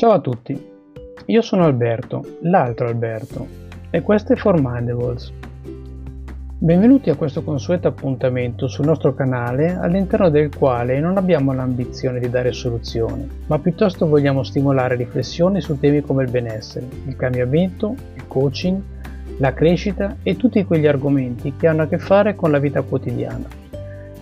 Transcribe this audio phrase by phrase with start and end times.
[0.00, 0.58] Ciao a tutti,
[1.26, 3.46] io sono Alberto, l'altro Alberto,
[3.90, 5.30] e questo è Formindables.
[6.56, 12.30] Benvenuti a questo consueto appuntamento sul nostro canale all'interno del quale non abbiamo l'ambizione di
[12.30, 18.26] dare soluzioni, ma piuttosto vogliamo stimolare riflessioni su temi come il benessere, il cambiamento, il
[18.26, 18.80] coaching,
[19.36, 23.46] la crescita e tutti quegli argomenti che hanno a che fare con la vita quotidiana,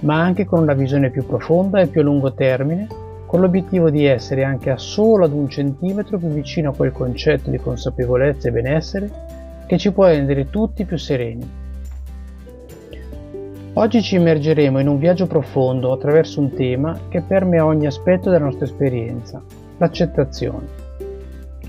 [0.01, 4.07] ma anche con una visione più profonda e più a lungo termine con l'obiettivo di
[4.07, 8.53] essere anche a solo ad un centimetro più vicino a quel concetto di consapevolezza e
[8.53, 9.11] benessere
[9.67, 11.47] che ci può rendere tutti più sereni.
[13.75, 18.47] Oggi ci immergeremo in un viaggio profondo attraverso un tema che permea ogni aspetto della
[18.47, 19.43] nostra esperienza,
[19.77, 20.87] l'accettazione.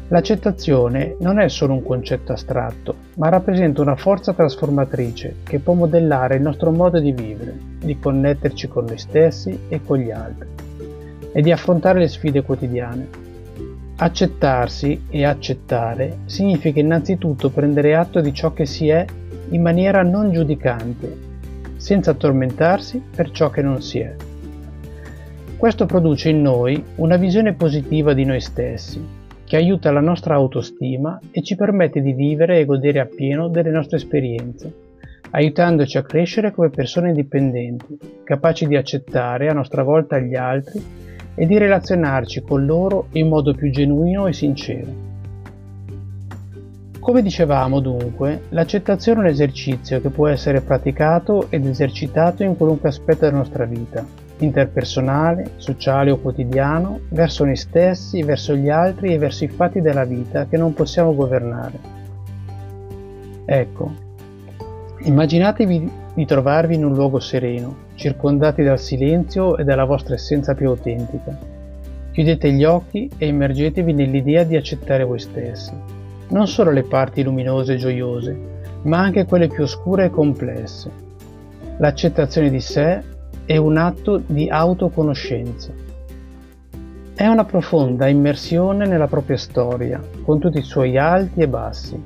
[0.07, 6.37] L'accettazione non è solo un concetto astratto, ma rappresenta una forza trasformatrice che può modellare
[6.37, 10.67] il nostro modo di vivere, di connetterci con noi stessi e con gli altri
[11.31, 13.27] e di affrontare le sfide quotidiane.
[13.97, 19.05] Accettarsi e accettare significa innanzitutto prendere atto di ciò che si è
[19.49, 21.17] in maniera non giudicante,
[21.75, 24.15] senza tormentarsi per ciò che non si è.
[25.57, 29.05] Questo produce in noi una visione positiva di noi stessi,
[29.43, 33.97] che aiuta la nostra autostima e ci permette di vivere e godere appieno delle nostre
[33.97, 34.73] esperienze,
[35.31, 40.81] aiutandoci a crescere come persone indipendenti, capaci di accettare a nostra volta gli altri
[41.35, 45.07] e di relazionarci con loro in modo più genuino e sincero.
[46.99, 52.89] Come dicevamo dunque, l'accettazione è un esercizio che può essere praticato ed esercitato in qualunque
[52.89, 54.05] aspetto della nostra vita,
[54.39, 60.03] interpersonale, sociale o quotidiano, verso noi stessi, verso gli altri e verso i fatti della
[60.03, 61.79] vita che non possiamo governare.
[63.45, 63.91] Ecco,
[64.99, 70.69] immaginatevi di trovarvi in un luogo sereno, circondati dal silenzio e dalla vostra essenza più
[70.69, 71.37] autentica.
[72.11, 75.73] Chiudete gli occhi e immergetevi nell'idea di accettare voi stessi,
[76.29, 78.37] non solo le parti luminose e gioiose,
[78.83, 80.89] ma anche quelle più oscure e complesse.
[81.77, 83.01] L'accettazione di sé
[83.45, 85.71] è un atto di autoconoscenza.
[87.15, 92.01] È una profonda immersione nella propria storia, con tutti i suoi alti e bassi,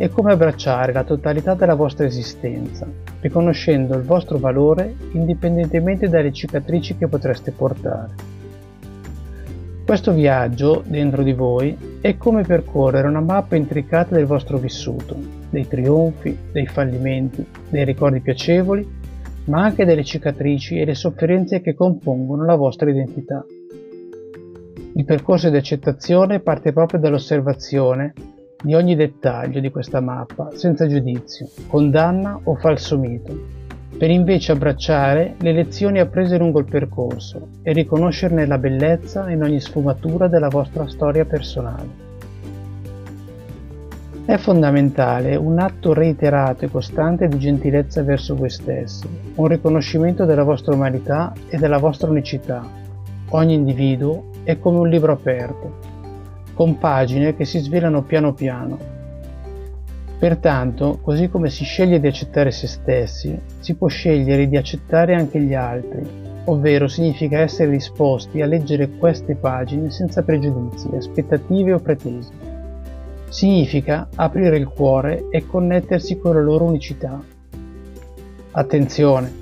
[0.00, 2.88] è come abbracciare la totalità della vostra esistenza,
[3.20, 8.14] riconoscendo il vostro valore indipendentemente dalle cicatrici che potreste portare.
[9.84, 15.18] Questo viaggio dentro di voi è come percorrere una mappa intricata del vostro vissuto,
[15.50, 18.88] dei trionfi, dei fallimenti, dei ricordi piacevoli,
[19.44, 23.44] ma anche delle cicatrici e le sofferenze che compongono la vostra identità.
[24.94, 28.14] Il percorso di accettazione parte proprio dall'osservazione
[28.62, 33.58] di ogni dettaglio di questa mappa senza giudizio, condanna o falso mito,
[33.96, 39.60] per invece abbracciare le lezioni apprese lungo il percorso e riconoscerne la bellezza in ogni
[39.60, 42.08] sfumatura della vostra storia personale.
[44.24, 50.44] È fondamentale un atto reiterato e costante di gentilezza verso voi stessi, un riconoscimento della
[50.44, 52.64] vostra umanità e della vostra unicità.
[53.30, 55.89] Ogni individuo è come un libro aperto,
[56.60, 58.76] con pagine che si svelano piano piano.
[60.18, 65.40] Pertanto, così come si sceglie di accettare se stessi, si può scegliere di accettare anche
[65.40, 66.06] gli altri,
[66.44, 72.30] ovvero significa essere disposti a leggere queste pagine senza pregiudizi, aspettative o pretese.
[73.30, 77.18] Significa aprire il cuore e connettersi con la loro unicità.
[78.50, 79.32] Attenzione,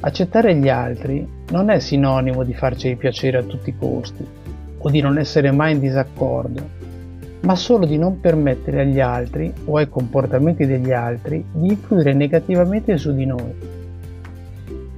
[0.00, 4.40] accettare gli altri non è sinonimo di farci piacere a tutti i costi
[4.82, 6.60] o di non essere mai in disaccordo,
[7.40, 12.96] ma solo di non permettere agli altri o ai comportamenti degli altri di influire negativamente
[12.98, 13.54] su di noi.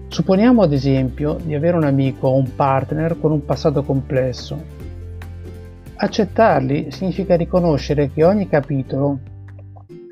[0.08, 4.82] Supponiamo ad esempio di avere un amico o un partner con un passato complesso.
[5.96, 9.18] Accettarli significa riconoscere che ogni capitolo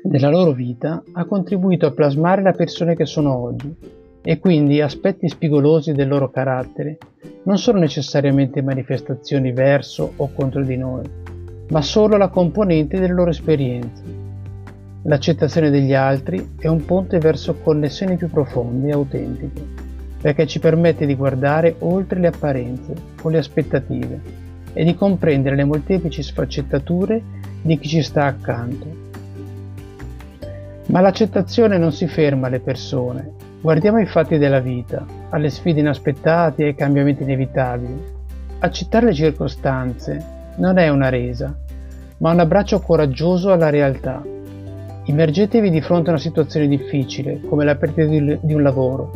[0.03, 5.27] della loro vita ha contribuito a plasmare la persona che sono oggi e quindi aspetti
[5.27, 6.97] spigolosi del loro carattere
[7.43, 11.03] non sono necessariamente manifestazioni verso o contro di noi,
[11.69, 14.21] ma solo la componente delle loro esperienze.
[15.03, 19.61] L'accettazione degli altri è un ponte verso connessioni più profonde e autentiche,
[20.21, 24.21] perché ci permette di guardare oltre le apparenze o le aspettative
[24.71, 27.21] e di comprendere le molteplici sfaccettature
[27.61, 29.01] di chi ci sta accanto.
[30.85, 36.63] Ma l'accettazione non si ferma alle persone, Guardiamo i fatti della vita, alle sfide inaspettate
[36.63, 37.97] e ai cambiamenti inevitabili.
[38.59, 40.21] Accettare le circostanze
[40.57, 41.55] non è una resa,
[42.17, 44.21] ma un abbraccio coraggioso alla realtà.
[45.05, 49.11] Immergetevi di fronte a una situazione difficile, come la perdita di un lavoro.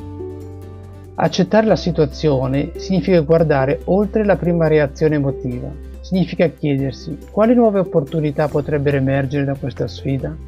[1.16, 8.48] Accettare la situazione significa guardare oltre la prima reazione emotiva, significa chiedersi quali nuove opportunità
[8.48, 10.47] potrebbero emergere da questa sfida?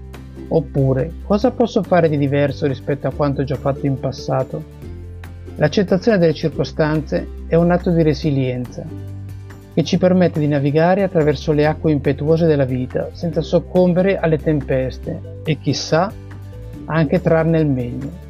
[0.49, 4.77] Oppure cosa posso fare di diverso rispetto a quanto già fatto in passato?
[5.55, 8.83] L'accettazione delle circostanze è un atto di resilienza
[9.73, 15.41] che ci permette di navigare attraverso le acque impetuose della vita senza soccombere alle tempeste
[15.43, 16.11] e chissà
[16.85, 18.27] anche trarne il meglio.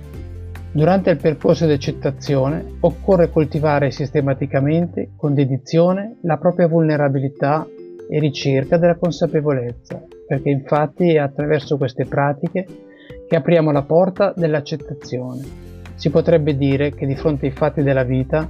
[0.71, 7.65] Durante il percorso di accettazione occorre coltivare sistematicamente, con dedizione, la propria vulnerabilità
[8.09, 12.67] e ricerca della consapevolezza, perché infatti è attraverso queste pratiche
[13.27, 15.41] che apriamo la porta dell'accettazione.
[15.95, 18.47] Si potrebbe dire che di fronte ai fatti della vita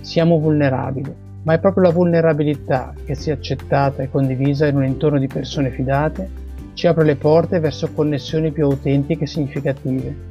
[0.00, 1.14] siamo vulnerabili,
[1.44, 5.70] ma è proprio la vulnerabilità che sia accettata e condivisa in un entorno di persone
[5.70, 6.40] fidate
[6.74, 10.30] ci apre le porte verso connessioni più autentiche e significative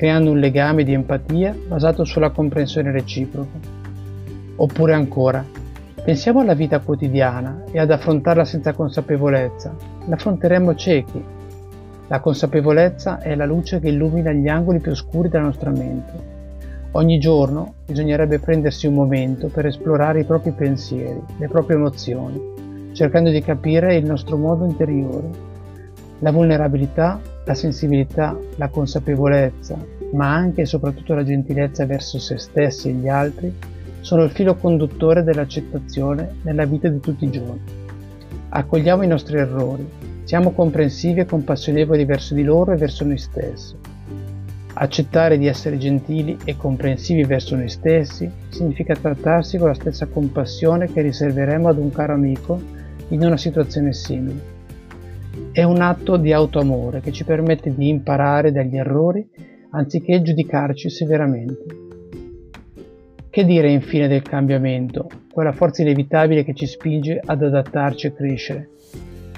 [0.00, 3.58] creando un legame di empatia basato sulla comprensione reciproca.
[4.56, 5.44] Oppure ancora,
[6.02, 9.76] pensiamo alla vita quotidiana e ad affrontarla senza consapevolezza.
[10.10, 11.24] L'affronteremmo ciechi.
[12.08, 16.12] La consapevolezza è la luce che illumina gli angoli più oscuri della nostra mente.
[16.92, 23.30] Ogni giorno bisognerebbe prendersi un momento per esplorare i propri pensieri, le proprie emozioni, cercando
[23.30, 25.28] di capire il nostro modo interiore.
[26.18, 29.76] La vulnerabilità la sensibilità, la consapevolezza,
[30.12, 33.52] ma anche e soprattutto la gentilezza verso se stessi e gli altri
[34.00, 37.89] sono il filo conduttore dell'accettazione nella vita di tutti i giorni.
[38.52, 39.88] Accogliamo i nostri errori,
[40.24, 43.76] siamo comprensivi e compassionevoli verso di loro e verso noi stessi.
[44.74, 50.90] Accettare di essere gentili e comprensivi verso noi stessi significa trattarsi con la stessa compassione
[50.90, 52.60] che riserveremo ad un caro amico
[53.08, 54.58] in una situazione simile.
[55.52, 59.24] È un atto di autoamore che ci permette di imparare dagli errori
[59.70, 61.89] anziché giudicarci severamente.
[63.30, 68.68] Che dire infine del cambiamento, quella forza inevitabile che ci spinge ad adattarci e crescere?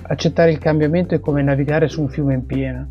[0.02, 2.88] Accettare il cambiamento è come navigare su un fiume in piena.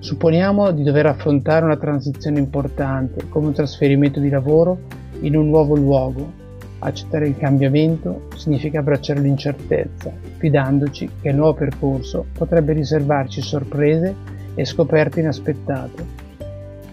[0.00, 4.80] Supponiamo di dover affrontare una transizione importante, come un trasferimento di lavoro
[5.20, 6.42] in un nuovo luogo,
[6.84, 14.14] Accettare il cambiamento significa abbracciare l'incertezza, fidandoci che il nuovo percorso potrebbe riservarci sorprese
[14.54, 16.23] e scoperte inaspettate.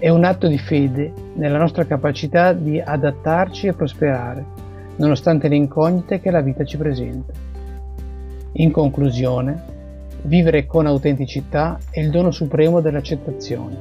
[0.01, 4.43] È un atto di fede nella nostra capacità di adattarci e prosperare,
[4.95, 7.31] nonostante le incognite che la vita ci presenta.
[8.53, 9.63] In conclusione,
[10.23, 13.77] vivere con autenticità è il dono supremo dell'accettazione.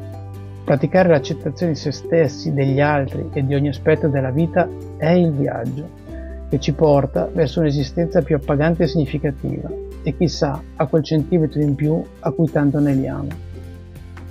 [0.62, 4.68] Praticare l'accettazione di se stessi, degli altri e di ogni aspetto della vita
[4.98, 5.88] è il viaggio
[6.50, 9.70] che ci porta verso un'esistenza più appagante e significativa
[10.02, 13.48] e chissà a quel centimetro in più a cui tanto aneliamo.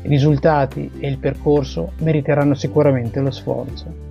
[0.01, 4.07] I risultati e il percorso meriteranno sicuramente lo sforzo.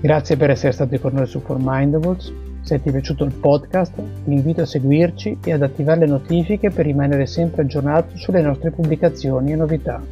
[0.00, 2.32] Grazie per essere stati con noi su Formindables.
[2.62, 6.70] Se ti è piaciuto il podcast, ti invito a seguirci e ad attivare le notifiche
[6.70, 10.02] per rimanere sempre aggiornato sulle nostre pubblicazioni e novità.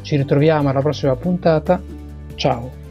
[0.00, 1.80] Ci ritroviamo alla prossima puntata.
[2.34, 2.81] Ciao!